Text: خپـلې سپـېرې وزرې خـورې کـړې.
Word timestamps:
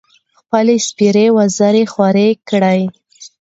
خپـلې 0.39 0.75
سپـېرې 0.87 1.25
وزرې 1.37 1.83
خـورې 1.93 2.27
کـړې. 2.49 2.81